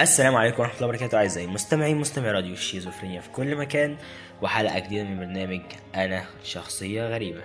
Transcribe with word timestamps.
السلام 0.00 0.36
عليكم 0.36 0.62
ورحمة 0.62 0.76
الله 0.76 0.86
وبركاته 0.88 1.18
أعزائي 1.18 1.46
المستمعين 1.46 1.96
مستمعي 1.96 2.30
راديو 2.32 2.52
الشيزوفرينيا 2.52 3.20
في 3.20 3.28
كل 3.30 3.56
مكان 3.56 3.96
وحلقة 4.42 4.78
جديدة 4.78 5.04
من 5.04 5.18
برنامج 5.18 5.60
أنا 5.94 6.24
شخصية 6.44 7.08
غريبة. 7.08 7.40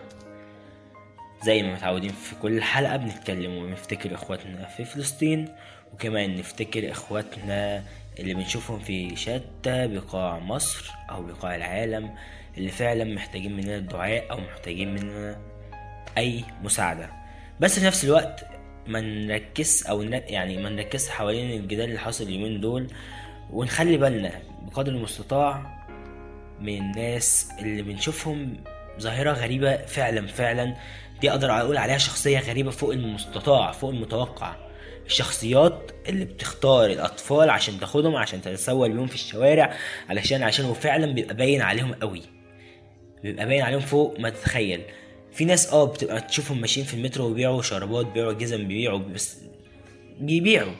زي 1.44 1.64
ما 1.64 1.74
متعودين 1.74 2.10
في 2.12 2.36
كل 2.36 2.62
حلقة 2.64 2.98
بنتكلم 2.98 3.58
ونفتكر 3.58 4.14
إخواتنا 4.14 4.66
في 4.66 4.86
فلسطين 4.86 5.50
وكمان 5.94 6.36
نفتكر 6.36 6.92
إخواتنا 6.92 7.84
اللي 8.20 8.34
بنشوفهم 8.34 8.80
في 8.80 9.16
شتى 9.16 9.88
بقاع 9.88 10.40
مصر 10.40 10.92
أو 11.10 11.24
بقاع 11.24 11.56
العالم 11.56 12.16
اللي 12.58 12.72
فعلا 12.72 13.04
محتاجين 13.04 13.58
مننا 13.58 13.76
الدعاء 13.78 14.32
أو 14.32 14.38
محتاجين 14.40 14.94
مننا 14.94 15.42
أي 16.18 16.44
مساعدة. 16.64 17.10
بس 17.60 17.80
في 17.80 17.86
نفس 17.86 18.04
الوقت 18.06 18.46
ما 18.88 19.02
نركز 19.02 19.84
أو 19.90 20.02
يعني 20.02 20.58
ما 20.58 20.70
نركز 20.70 21.10
حوالين 21.10 21.60
الجدال 21.60 21.86
اللي 21.86 22.00
حاصل 22.00 22.24
اليومين 22.24 22.62
دول 22.62 22.88
ونخلي 23.52 23.98
بالنا 23.98 24.32
بقدر 24.62 24.92
المستطاع 24.92 25.82
من 26.60 26.78
الناس 26.78 27.50
اللي 27.60 27.82
بنشوفهم 27.82 28.58
ظاهرة 29.00 29.32
غريبة 29.32 29.78
فعلا 29.78 30.28
فعلا 30.28 30.76
دي 31.22 31.32
أقدر 31.32 31.52
أقول 31.52 31.78
عليها 31.78 31.98
شخصية 31.98 32.40
غريبة 32.40 32.72
فوق 32.72 32.92
المستطاع 32.94 33.72
فوق 33.72 33.90
المتوقع. 33.90 34.56
الشخصيات 35.06 35.92
اللي 36.10 36.26
بتختار 36.26 36.86
الأطفال 36.86 37.50
عشان 37.50 37.80
تاخدهم 37.80 38.16
عشان 38.16 38.42
تتسول 38.42 38.92
بيهم 38.92 39.08
في 39.08 39.16
الشوارع 39.16 39.74
علشان 40.10 40.44
عشان 40.44 40.66
هو 40.66 40.74
فعلا 40.74 41.14
بيبقى 41.14 41.36
باين 41.36 41.62
عليهم 41.62 41.94
قوي. 41.94 42.22
بيبقى 43.24 43.46
باين 43.46 43.62
عليهم 43.62 43.80
فوق 43.80 44.20
ما 44.20 44.30
تتخيل. 44.30 44.82
في 45.34 45.46
ناس 45.46 45.74
آه 45.74 45.86
بتبقى 45.86 46.22
تشوفهم 46.22 46.62
ماشيين 46.62 46.86
في 46.86 46.94
المترو 46.94 47.26
وبيبيعوا 47.26 47.62
شرابات 47.62 48.06
بيبيعوا 48.06 48.34
جزم 48.34 48.58
بيبيعوا 48.58 48.98
بس 49.00 49.38
بيبيعوا. 50.20 50.74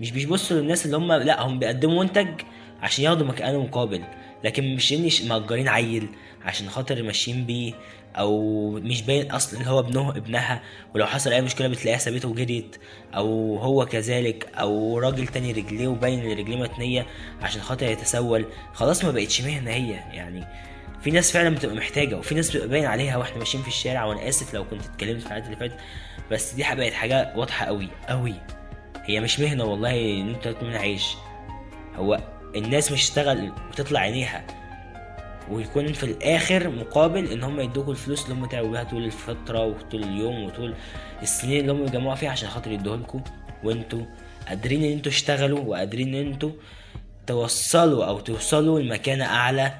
مش 0.00 0.10
بيبصوا 0.10 0.56
للناس 0.56 0.86
اللي 0.86 0.96
هم 0.96 1.12
لا 1.12 1.42
هم 1.46 1.58
بيقدموا 1.58 2.04
منتج 2.04 2.28
عشان 2.80 3.04
ياخدوا 3.04 3.26
مكانه 3.26 3.60
مقابل. 3.62 4.02
لكن 4.44 4.74
مش 4.74 4.92
إني 4.92 5.10
ش- 5.10 5.22
مأجرين 5.22 5.68
عيل 5.68 6.08
عشان 6.44 6.68
خاطر 6.70 7.02
ماشيين 7.02 7.44
بيه 7.46 7.72
أو 8.16 8.70
مش 8.70 9.02
باين 9.02 9.30
أصلا 9.30 9.60
اللي 9.60 9.70
هو 9.70 9.78
ابنه 9.80 10.10
ابنها. 10.10 10.62
ولو 10.94 11.06
حصل 11.06 11.32
أي 11.32 11.40
مشكلة 11.42 11.68
بتلاقيها 11.68 11.98
سابته 11.98 12.28
وجريت. 12.28 12.76
أو 13.16 13.56
هو 13.58 13.86
كذلك 13.86 14.48
أو 14.54 14.98
راجل 14.98 15.26
تاني 15.26 15.52
رجليه 15.52 15.88
وباين 15.88 16.18
إن 16.20 16.38
رجليه 16.38 16.56
متنية 16.56 17.06
عشان 17.42 17.62
خاطر 17.62 17.86
يتسول. 17.86 18.44
خلاص 18.72 19.04
ما 19.04 19.10
بقتش 19.10 19.40
مهنة 19.40 19.70
هي 19.70 19.90
يعني. 19.90 20.44
في 21.02 21.10
ناس 21.10 21.32
فعلا 21.32 21.54
بتبقى 21.54 21.76
محتاجة 21.76 22.14
وفي 22.18 22.34
ناس 22.34 22.50
بتبقى 22.50 22.68
باين 22.68 22.84
عليها 22.84 23.16
وإحنا 23.16 23.38
ماشيين 23.38 23.62
في 23.62 23.68
الشارع. 23.68 24.04
وأنا 24.04 24.28
آسف 24.28 24.54
لو 24.54 24.64
كنت 24.64 24.84
اتكلمت 24.84 25.20
في 25.20 25.26
الحلقات 25.26 25.44
اللي 25.44 25.56
فاتت 25.56 25.76
بس 26.30 26.52
دي 26.54 26.62
بقت 26.74 26.92
حاجة 26.92 27.32
واضحة 27.36 27.66
قوي 27.66 27.88
قوي 28.08 28.34
هي 29.04 29.20
مش 29.20 29.40
مهنة 29.40 29.64
والله 29.64 30.20
إن 30.20 30.34
أنت 30.34 30.56
منها 30.62 30.78
عيش. 30.78 31.14
هو 31.96 32.20
الناس 32.56 32.92
مش 32.92 33.08
تشتغل 33.08 33.52
وتطلع 33.70 34.00
عينيها. 34.00 34.46
ويكون 35.50 35.92
في 35.92 36.02
الآخر 36.04 36.70
مقابل 36.70 37.32
إن 37.32 37.42
هم 37.42 37.60
يدوكوا 37.60 37.92
الفلوس 37.92 38.24
اللي 38.24 38.34
هم 38.34 38.46
تعبوا 38.46 38.70
بيها 38.70 38.84
طول 38.84 39.04
الفترة 39.04 39.66
وطول 39.66 40.02
اليوم 40.02 40.44
وطول 40.44 40.74
السنين 41.22 41.60
اللي 41.60 41.72
هم 41.72 41.82
يجمعوا 41.82 42.14
فيها 42.14 42.30
عشان 42.30 42.48
خاطر 42.48 42.70
يدوها 42.72 42.96
لكم 42.96 43.22
وأنتوا 43.64 44.02
قادرين 44.48 44.84
إن 44.84 44.92
أنتوا 44.92 45.12
تشتغلوا 45.12 45.60
وقادرين 45.60 46.14
إن 46.14 46.26
أنتوا 46.32 46.50
توصلوا 47.26 48.04
أو 48.04 48.20
توصلوا 48.20 48.80
لمكانة 48.80 49.24
أعلى. 49.24 49.74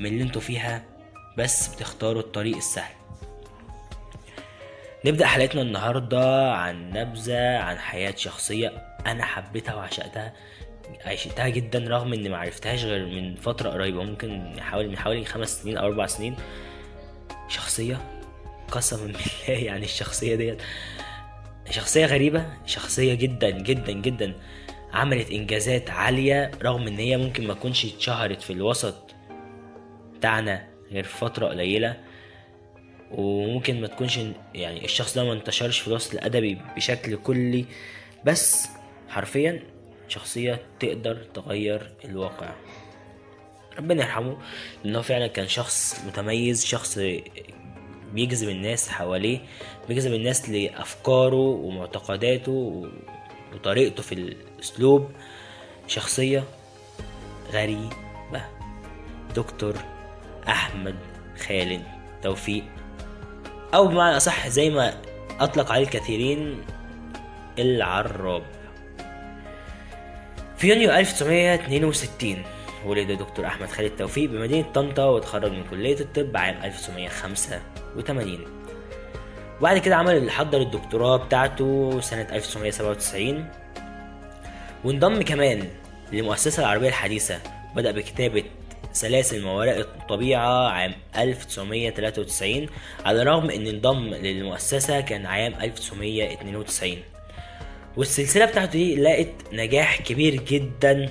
من 0.00 0.06
اللي 0.06 0.22
أنتوا 0.22 0.40
فيها 0.40 0.82
بس 1.38 1.74
بتختاروا 1.74 2.22
الطريق 2.22 2.56
السهل. 2.56 2.94
نبدأ 5.04 5.26
حلقتنا 5.26 5.62
النهاردة 5.62 6.52
عن 6.52 6.90
نبذة 6.90 7.58
عن 7.58 7.78
حياة 7.78 8.14
شخصية 8.16 8.68
أنا 9.06 9.24
حبيتها 9.24 9.74
وعشقتها 9.74 10.32
عشقتها 11.04 11.48
جدا 11.48 11.78
رغم 11.78 12.12
إني 12.12 12.28
معرفتهاش 12.28 12.84
غير 12.84 13.06
من 13.06 13.34
فترة 13.34 13.70
قريبة 13.70 14.02
ممكن 14.02 14.60
حوالي 14.60 14.88
من 14.88 14.98
حوالي 14.98 15.24
خمس 15.24 15.62
سنين 15.62 15.76
أو 15.76 15.86
أربع 15.86 16.06
سنين. 16.06 16.36
شخصية 17.48 18.00
قسما 18.70 19.06
بالله 19.12 19.60
يعني 19.64 19.84
الشخصية 19.84 20.34
ديت. 20.34 20.62
شخصية 21.70 22.06
غريبة 22.06 22.46
شخصية 22.66 23.14
جدا 23.14 23.50
جدا 23.50 23.92
جدا. 23.92 24.34
عملت 24.92 25.30
إنجازات 25.30 25.90
عالية 25.90 26.50
رغم 26.62 26.86
إن 26.86 26.98
هي 26.98 27.16
ممكن 27.16 27.46
ما 27.46 27.54
تكونش 27.54 27.84
اتشهرت 27.84 28.42
في 28.42 28.52
الوسط. 28.52 29.14
بتاعنا 30.20 30.66
غير 30.92 31.04
فترة 31.04 31.46
قليلة 31.46 31.96
وممكن 33.10 33.80
ما 33.80 33.86
تكونش 33.86 34.20
يعني 34.54 34.84
الشخص 34.84 35.14
ده 35.14 35.24
ما 35.24 35.32
انتشرش 35.32 35.80
في 35.80 35.88
الوسط 35.88 36.12
الأدبي 36.14 36.58
بشكل 36.76 37.16
كلي 37.16 37.64
بس 38.24 38.68
حرفيا 39.08 39.62
شخصية 40.08 40.62
تقدر 40.80 41.14
تغير 41.34 41.92
الواقع. 42.04 42.54
ربنا 43.78 44.04
يرحمه 44.04 44.38
لأنه 44.84 45.00
فعلا 45.00 45.26
كان 45.26 45.48
شخص 45.48 46.04
متميز 46.06 46.64
شخص 46.64 46.98
بيجذب 48.12 48.48
الناس 48.48 48.88
حواليه 48.88 49.38
بيجذب 49.88 50.14
الناس 50.14 50.50
لأفكاره 50.50 51.36
ومعتقداته 51.36 52.88
وطريقته 53.54 54.02
في 54.02 54.12
الأسلوب. 54.12 55.10
شخصية 55.86 56.44
غريبة. 57.52 58.44
دكتور 59.36 59.74
أحمد 60.48 60.94
خالد. 61.48 61.82
توفيق. 62.22 62.64
أو 63.74 63.86
بمعنى 63.86 64.16
أصح 64.16 64.48
زي 64.48 64.70
ما 64.70 64.94
أطلق 65.40 65.72
عليه 65.72 65.84
الكثيرين 65.84 66.60
العراب. 67.58 68.42
في 70.56 70.68
يونيو 70.68 70.90
1962 70.90 72.42
ولد 72.86 73.12
دكتور 73.12 73.46
أحمد 73.46 73.68
خالد 73.68 73.96
توفيق 73.96 74.30
بمدينة 74.30 74.72
طنطا 74.74 75.04
وتخرج 75.04 75.52
من 75.52 75.64
كلية 75.70 76.00
الطب 76.00 76.36
عام 76.36 76.62
1985 76.64 78.38
وبعد 79.60 79.78
كده 79.78 79.96
عمل 79.96 80.30
حضر 80.30 80.60
الدكتوراه 80.60 81.16
بتاعته 81.16 82.00
سنة 82.00 82.26
1997 82.32 83.48
وانضم 84.84 85.22
كمان 85.22 85.68
للمؤسسة 86.12 86.60
العربية 86.60 86.88
الحديثة. 86.88 87.38
بدأ 87.76 87.90
بكتابة 87.90 88.44
سلاسل 88.92 89.42
ما 89.42 89.52
وراء 89.52 89.80
الطبيعة 89.80 90.68
عام 90.68 90.94
1993 91.16 92.66
على 93.04 93.22
الرغم 93.22 93.50
إن 93.50 93.66
انضم 93.66 94.14
للمؤسسة 94.14 95.00
كان 95.00 95.26
عام 95.26 95.54
1992 95.54 96.96
والسلسلة 97.96 98.44
بتاعته 98.44 98.72
دي 98.72 98.96
لقت 98.96 99.28
نجاح 99.52 100.00
كبير 100.00 100.34
جدا 100.34 101.08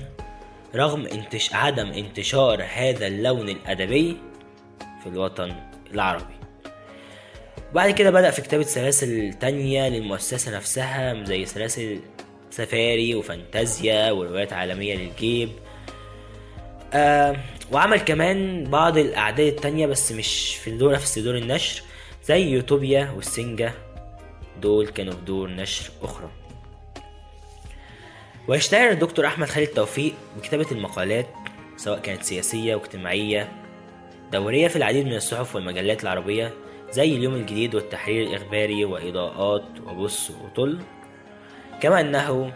رغم 0.75 1.06
انتش 1.06 1.53
عدم 1.53 1.88
انتشار 1.91 2.63
هذا 2.73 3.07
اللون 3.07 3.50
الأدبي 3.50 4.18
في 5.03 5.09
الوطن 5.09 5.56
العربي. 5.94 6.34
بعد 7.73 7.91
كده 7.91 8.12
بدأ 8.12 8.31
في 8.31 8.41
كتابة 8.41 8.63
سلاسل 8.63 9.34
تانية 9.34 9.89
للمؤسسة 9.89 10.56
نفسها 10.57 11.23
زي 11.23 11.45
سلاسل 11.45 12.00
سفاري 12.51 13.16
وفانتازيا 13.16 14.12
وروايات 14.12 14.53
عالمية 14.53 14.95
للجيب. 14.95 15.50
آه 16.94 17.35
وعمل 17.72 17.97
كمان 18.00 18.63
بعض 18.63 18.97
الأعداد 18.97 19.47
التانية 19.47 19.88
بس 19.88 20.12
مش 20.12 20.56
في 20.56 20.72
دور 20.72 20.94
نفس 20.94 21.19
دور 21.19 21.38
النشر 21.38 21.81
زي 22.24 22.41
يوتوبيا 22.50 23.13
والسنجة 23.16 23.74
دول 24.62 24.88
كانوا 24.88 25.13
في 25.13 25.22
دور 25.22 25.50
نشر 25.50 25.91
أخرى. 26.02 26.30
ويشتهر 28.47 28.90
الدكتور 28.91 29.25
أحمد 29.25 29.47
خالد 29.47 29.68
توفيق 29.68 30.13
بكتابة 30.38 30.66
المقالات 30.72 31.28
سواء 31.78 32.00
كانت 32.00 32.24
سياسية 32.24 32.75
واجتماعية 32.75 33.52
دورية 34.31 34.68
في 34.68 34.75
العديد 34.75 35.06
من 35.06 35.13
الصحف 35.16 35.56
والمجلات 35.56 36.03
العربية 36.03 36.53
زي 36.91 37.16
اليوم 37.16 37.36
الجديد 37.36 37.75
والتحرير 37.75 38.28
الإخباري 38.28 38.86
وإضاءات 38.86 39.63
وبص 39.86 40.30
وطل. 40.30 40.80
كما 41.81 42.01
أنه 42.01 42.51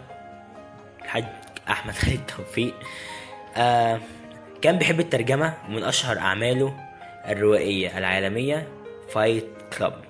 الحاج 1.04 1.26
أحمد 1.70 1.94
خالد 1.94 2.22
توفيق 2.38 2.74
آه 3.58 4.00
كان 4.64 4.78
بيحب 4.78 5.00
الترجمة 5.00 5.54
ومن 5.68 5.84
أشهر 5.84 6.18
أعماله 6.20 6.74
الروائية 7.28 7.98
العالمية 7.98 8.68
فايت 9.10 9.46
كلاب 9.78 10.04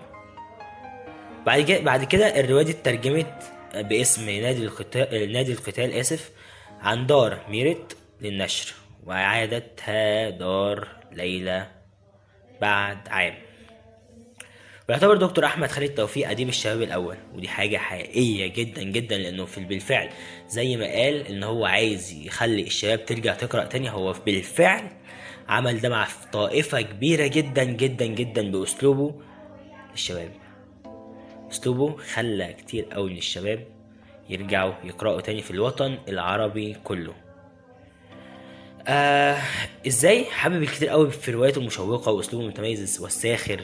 بعد 1.46 1.62
كده 1.62 1.80
بعد 1.80 2.04
كده 2.04 2.40
الرواية 2.40 2.66
دي 2.66 2.72
اترجمت 2.72 3.44
باسم 3.76 4.30
نادي 4.30 4.64
القتال 4.64 5.32
نادي 5.32 5.52
القتال 5.52 5.94
آسف 5.94 6.32
عن 6.82 7.08
دار 7.08 7.40
ميرت 7.50 7.98
للنشر 8.22 8.74
وإعادتها 9.04 10.30
دار 10.30 10.88
ليلى 11.12 11.68
بعد 12.62 12.98
عام. 13.10 13.34
ويعتبر 14.90 15.18
دكتور 15.18 15.46
أحمد 15.46 15.72
خالد 15.72 15.90
توفيق 15.90 16.30
اديب 16.30 16.50
الشباب 16.50 16.82
الأول 16.82 17.18
ودي 17.36 17.48
حاجة 17.48 17.78
حقيقية 17.78 18.48
جدا 18.48 18.84
جدا 18.84 19.18
لأنه 19.18 19.46
في 19.46 19.62
بالفعل 19.62 20.10
زي 20.48 20.78
ما 20.78 20.86
قال 20.86 21.28
إن 21.28 21.44
هو 21.44 21.66
عايز 21.66 22.12
يخلي 22.26 22.62
الشباب 22.62 23.06
ترجع 23.06 23.34
تقرأ 23.34 23.64
تاني 23.64 23.90
هو 23.92 24.16
بالفعل 24.26 24.84
عمل 25.50 25.80
ده 25.82 25.90
مع 25.90 26.08
طائفة 26.34 26.82
كبيرة 26.82 27.28
جدا 27.28 27.64
جدا 27.64 28.06
جدا 28.06 28.52
بأسلوبه 28.52 29.16
الشباب 29.94 30.32
أسلوبه 31.52 31.98
خلى 31.98 32.54
كتير 32.54 32.86
قوي 32.92 33.12
من 33.12 33.18
الشباب 33.18 33.68
يرجعوا 34.30 34.74
يقرأوا 34.84 35.22
تاني 35.22 35.42
في 35.42 35.52
الوطن 35.52 35.98
العربي 36.08 36.74
كله. 36.84 37.14
آه 38.88 39.38
إزاي؟ 39.88 40.26
حابب 40.26 40.64
الكتير 40.64 40.90
قوي 40.90 41.12
في 41.12 41.32
رواياته 41.32 41.60
المشوقة 41.60 42.12
وأسلوبه 42.12 42.46
المتميز 42.46 43.02
والساخر. 43.02 43.62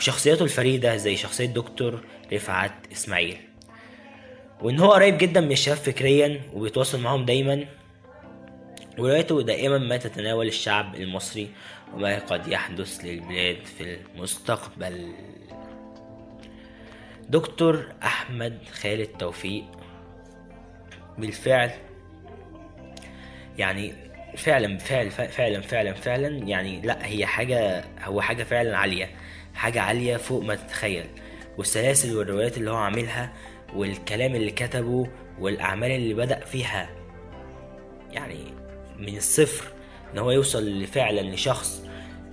وشخصياته 0.00 0.42
الفريدة 0.42 0.96
زي 0.96 1.16
شخصية 1.16 1.46
دكتور 1.46 2.00
رفعت 2.32 2.72
إسماعيل. 2.92 3.36
وإن 4.60 4.78
هو 4.78 4.92
قريب 4.92 5.18
جدا 5.18 5.40
من 5.40 5.52
الشباب 5.52 5.78
فكريا 5.78 6.40
وبيتواصل 6.54 7.00
معاهم 7.00 7.24
دايما 7.24 7.64
وروايته 8.98 9.42
دائما 9.42 9.78
ما 9.78 9.96
تتناول 9.96 10.46
الشعب 10.46 10.94
المصري 10.94 11.48
وما 11.94 12.18
قد 12.18 12.48
يحدث 12.48 13.00
للبلاد 13.04 13.56
في 13.78 13.98
المستقبل. 14.14 15.12
دكتور 17.28 17.92
أحمد 18.02 18.58
خالد 18.82 19.06
توفيق 19.06 19.64
بالفعل 21.18 21.70
يعني 23.58 23.94
فعلا 24.36 24.78
فعلا 24.78 25.10
فعلا 25.10 25.60
فعلا 25.60 25.92
فعلا 25.92 26.28
يعني 26.28 26.80
لا 26.80 27.06
هي 27.06 27.26
حاجة 27.26 27.84
هو 28.04 28.20
حاجة 28.20 28.44
فعلا 28.44 28.78
عالية. 28.78 29.10
حاجة 29.54 29.80
عالية 29.80 30.16
فوق 30.16 30.42
ما 30.42 30.54
تتخيل. 30.54 31.06
والسلاسل 31.58 32.16
والروايات 32.16 32.56
اللي 32.58 32.70
هو 32.70 32.76
عاملها 32.76 33.32
والكلام 33.74 34.34
اللي 34.34 34.50
كتبه 34.50 35.08
والأعمال 35.38 35.90
اللي 35.90 36.14
بدأ 36.14 36.40
فيها 36.44 36.90
يعني 38.10 38.44
من 38.98 39.16
الصفر 39.16 39.64
إن 40.12 40.18
هو 40.18 40.30
يوصل 40.30 40.86
فعلا 40.86 41.20
لشخص 41.20 41.82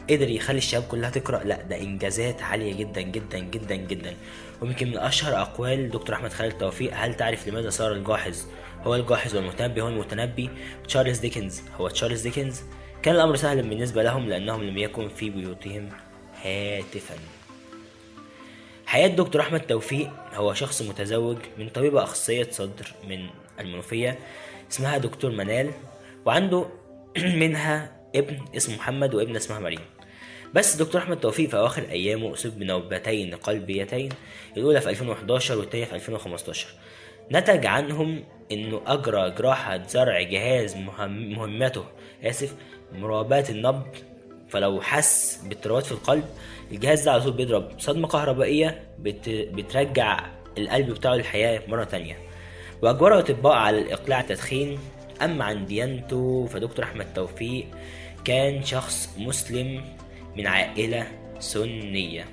قدر 0.10 0.30
يخلي 0.30 0.58
الشباب 0.58 0.84
كلها 0.84 1.10
تقرأ 1.10 1.44
لأ 1.44 1.62
ده 1.62 1.82
إنجازات 1.82 2.42
عالية 2.42 2.74
جدا 2.74 3.02
جدا 3.02 3.40
جدا 3.40 3.76
جدا. 3.76 4.14
ويمكن 4.62 4.88
من 4.88 4.98
أشهر 4.98 5.42
أقوال 5.42 5.90
دكتور 5.90 6.16
أحمد 6.16 6.34
خالد 6.34 6.52
توفيق 6.58 6.92
هل 6.96 7.14
تعرف 7.14 7.48
لماذا 7.48 7.70
صار 7.70 7.94
الجاحظ؟ 7.94 8.46
هو 8.84 8.96
الجاحظ 8.96 9.36
والمتنبي 9.36 9.82
هو 9.82 9.88
المتنبي 9.88 10.50
تشارلز 10.88 11.20
ديكنز. 11.20 11.62
هو 11.78 11.88
تشارلز 11.88 12.22
ديكنز 12.22 12.62
كان 13.04 13.16
الأمر 13.16 13.36
سهلا 13.36 13.62
بالنسبة 13.62 14.04
لهم 14.04 14.30
لأنهم 14.30 14.64
لم 14.64 14.78
يكن 14.78 15.10
في 15.10 15.30
بيوتهم 15.30 15.90
هاتفا. 16.44 17.16
حياة 18.86 19.08
دكتور 19.08 19.42
أحمد 19.42 19.60
توفيق 19.60 20.10
هو 20.34 20.54
شخص 20.54 20.82
متزوج 20.82 21.38
من 21.58 21.70
طبيبة 21.70 22.04
أخصائية 22.04 22.48
صدر 22.52 22.94
من 23.08 23.30
المنوفية 23.60 24.20
اسمها 24.72 24.98
دكتور 24.98 25.32
منال 25.32 25.72
وعنده 26.26 26.66
منها 27.18 27.98
ابن 28.16 28.46
اسمه 28.58 28.76
محمد 28.76 29.16
وابن 29.16 29.36
اسمها 29.36 29.60
مريم. 29.60 29.82
بس 30.54 30.76
دكتور 30.76 31.02
أحمد 31.02 31.20
توفيق 31.20 31.50
في 31.50 31.58
أواخر 31.58 31.84
أيامه 31.90 32.34
أصيب 32.34 32.60
بنوبتين 32.60 33.36
قلبيتين 33.36 34.10
الأولى 34.58 34.82
في 34.82 34.90
2011 34.90 35.58
والثانيه 35.58 35.86
في 35.86 35.96
2015 35.96 36.68
نتج 37.32 37.66
عنهم 37.66 38.24
إنه 38.52 38.82
أجرى 38.88 39.30
جراحة 39.30 39.88
زرع 39.88 40.22
جهاز 40.22 40.76
مهم 40.76 41.32
مهمته 41.32 41.86
آسف 42.24 42.56
مراباة 42.94 43.46
النبض 43.50 43.88
فلو 44.50 44.82
حس 44.82 45.40
باضطرابات 45.44 45.86
في 45.86 45.92
القلب 45.92 46.24
الجهاز 46.72 47.04
ده 47.04 47.12
على 47.12 47.22
طول 47.22 47.34
بيضرب 47.34 47.72
صدمة 47.80 48.08
كهربائية 48.08 48.84
بت... 49.00 49.30
بترجع 49.30 50.20
القلب 50.58 50.92
بتاعه 50.92 51.16
للحياة 51.16 51.62
مرة 51.68 51.84
تانية. 51.84 52.18
وأجبره 52.82 53.20
أطباء 53.20 53.54
على 53.54 53.80
الإقلاع 53.80 54.22
تدخين 54.22 54.80
أما 55.22 55.44
عن 55.46 55.66
ديانته 55.66 56.46
فدكتور 56.46 56.86
أحمد 56.86 57.14
توفيق 57.14 57.66
كان 58.26 58.64
شخص 58.64 59.10
مسلم 59.18 59.84
من 60.38 60.48
عائلة 60.48 61.08
سنية. 61.40 62.26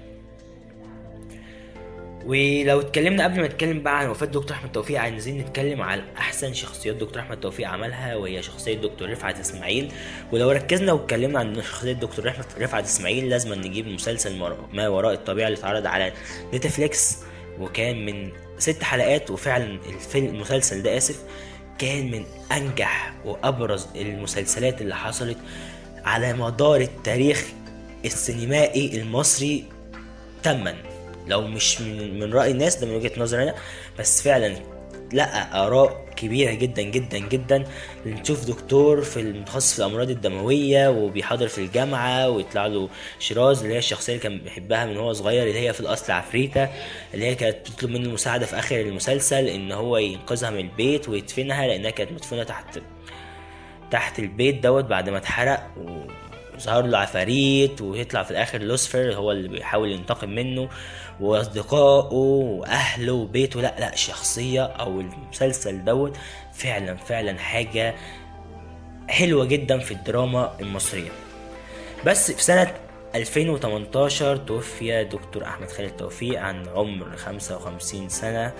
ولو 2.26 2.80
اتكلمنا 2.80 3.24
قبل 3.24 3.40
ما 3.40 3.46
نتكلم 3.46 3.82
بقى 3.82 3.98
عن 3.98 4.08
وفاة 4.08 4.26
دكتور 4.26 4.52
أحمد 4.56 4.72
توفيق 4.72 5.00
عايزين 5.00 5.38
نتكلم 5.38 5.82
على 5.82 6.02
أحسن 6.18 6.54
شخصيات 6.54 6.96
دكتور 6.96 7.22
أحمد 7.22 7.40
توفيق 7.40 7.68
عملها 7.68 8.16
وهي 8.16 8.42
شخصية 8.42 8.74
دكتور 8.74 9.10
رفعت 9.10 9.40
إسماعيل. 9.40 9.92
ولو 10.32 10.50
ركزنا 10.50 10.92
واتكلمنا 10.92 11.38
عن 11.38 11.62
شخصية 11.62 11.92
دكتور 11.92 12.32
رفعت 12.60 12.84
إسماعيل 12.84 13.28
لازم 13.30 13.54
نجيب 13.54 13.86
مسلسل 13.88 14.38
ما 14.72 14.88
وراء 14.88 15.12
الطبيعة 15.14 15.46
اللي 15.48 15.58
اتعرض 15.58 15.86
على 15.86 16.12
نتفليكس 16.54 17.16
وكان 17.60 18.06
من 18.06 18.30
ست 18.58 18.82
حلقات 18.82 19.30
وفعلا 19.30 19.78
الفيلم 19.88 20.26
المسلسل 20.26 20.82
ده 20.82 20.96
آسف 20.96 21.22
كان 21.78 22.10
من 22.10 22.24
أنجح 22.52 23.14
وأبرز 23.24 23.86
المسلسلات 23.96 24.80
اللي 24.80 24.96
حصلت 24.96 25.38
على 26.04 26.32
مدار 26.32 26.80
التاريخ 26.80 27.44
السينمائي 28.04 29.00
المصري 29.00 29.64
تما. 30.42 30.74
لو 31.26 31.40
مش 31.42 31.80
من, 31.80 32.18
من 32.18 32.32
رأي 32.32 32.50
الناس 32.50 32.76
ده 32.76 32.86
من 32.86 32.94
وجهة 32.94 33.12
نظري 33.16 33.42
أنا. 33.42 33.54
بس 33.98 34.22
فعلا 34.22 34.56
لقى 35.12 35.66
آراء 35.66 36.04
كبيرة 36.16 36.52
جدا 36.54 36.82
جدا 36.82 37.18
جدا. 37.18 37.64
نشوف 38.06 38.44
دكتور 38.44 39.02
في 39.02 39.20
المتخصص 39.20 39.72
في 39.72 39.78
الأمراض 39.78 40.10
الدموية 40.10 40.88
وبيحاضر 40.88 41.48
في 41.48 41.58
الجامعة 41.58 42.28
ويطلع 42.30 42.66
له 42.66 42.88
شيراز 43.18 43.62
اللي 43.62 43.74
هي 43.74 43.78
الشخصية 43.78 44.12
اللي 44.12 44.22
كان 44.22 44.38
بيحبها 44.38 44.86
من 44.86 44.96
هو 44.96 45.12
صغير 45.12 45.42
اللي 45.46 45.68
هي 45.68 45.72
في 45.72 45.80
الأصل 45.80 46.12
عفريتة 46.12 46.68
اللي 47.14 47.26
هي 47.26 47.34
كانت 47.34 47.56
بتطلب 47.56 47.90
منه 47.90 48.08
المساعدة 48.08 48.46
في 48.46 48.58
آخر 48.58 48.80
المسلسل 48.80 49.46
إن 49.46 49.72
هو 49.72 49.96
ينقذها 49.96 50.50
من 50.50 50.60
البيت 50.60 51.08
ويدفنها 51.08 51.66
لأنها 51.66 51.90
كانت 51.90 52.12
مدفونة 52.12 52.42
تحت 52.42 52.78
تحت 53.90 54.18
البيت 54.18 54.62
دوت 54.62 54.84
بعد 54.84 55.08
ما 55.08 55.16
اتحرق. 55.16 55.70
وظهر 56.54 56.86
له 56.86 56.98
عفاريت 56.98 57.80
ويطلع 57.80 58.22
في 58.22 58.30
الآخر 58.30 58.58
لوسفر 58.58 59.14
هو 59.14 59.32
اللي 59.32 59.48
بيحاول 59.48 59.92
ينتقم 59.92 60.30
منه 60.30 60.68
وأصدقائه 61.20 62.14
وأهله 62.14 63.12
وبيته. 63.12 63.60
لا 63.60 63.74
لا 63.78 63.96
شخصية 63.96 64.64
أو 64.64 65.00
المسلسل 65.00 65.84
دوت 65.84 66.16
فعلا 66.52 66.94
فعلا 66.96 67.38
حاجة 67.38 67.94
حلوة 69.08 69.44
جدا 69.44 69.78
في 69.78 69.94
الدراما 69.94 70.52
المصرية. 70.60 71.10
بس 72.06 72.30
في 72.30 72.42
سنة 72.42 72.74
2018 73.14 74.36
توفي 74.36 75.04
دكتور 75.04 75.44
أحمد 75.44 75.70
خالد 75.70 75.96
توفيق 75.96 76.40
عن 76.40 76.68
عمر 76.68 77.16
55 77.16 78.08
سنة 78.08 78.52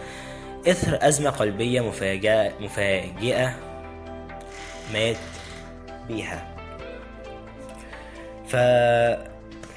إثر 0.69 0.99
أزمة 1.09 1.31
قلبية 1.31 1.81
مفاجئة, 1.81 2.53
مفاجئة 2.61 3.55
مات 4.93 5.17
بيها. 6.09 6.54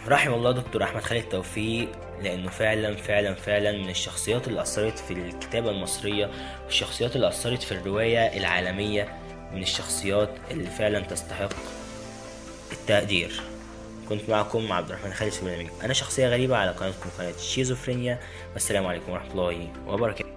فرحم 0.06 0.34
الله 0.34 0.52
دكتور 0.52 0.84
أحمد 0.84 1.02
خالد 1.02 1.24
توفيق 1.24 1.90
لأنه 2.24 2.50
فعلا 2.50 2.96
فعلا 2.96 3.36
فعلا 3.36 3.72
من 3.72 3.90
الشخصيات 3.90 4.48
اللي 4.48 4.62
أثرت 4.62 5.00
في 5.00 5.14
الكتابة 5.14 5.70
المصرية 5.70 6.30
والشخصيات 6.66 7.16
اللي 7.16 7.28
أثرت 7.28 7.64
في 7.64 7.72
الرواية 7.72 8.38
العالمية 8.38 9.18
من 9.54 9.62
الشخصيات 9.62 10.30
اللي 10.52 10.70
فعلا 10.70 11.00
تستحق 11.00 11.54
التقدير. 12.72 13.42
كنت 14.10 14.30
معكم 14.30 14.72
عبد 14.72 14.90
الرحمن 14.90 15.14
خالد 15.14 15.32
في 15.32 15.46
برنامج. 15.46 15.70
أنا 15.84 15.94
شخصية 15.94 16.28
غريبة 16.28 16.58
على 16.58 16.72
قناتكم 16.72 17.10
قناة 17.20 17.38
شيزوفرينيا. 17.38 18.20
والسلام 18.54 18.88
عليكم 18.88 19.12
ورحمة 19.12 19.32
الله 19.32 19.68
وبركاته. 19.88 20.37